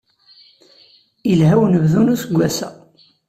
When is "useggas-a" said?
2.13-2.69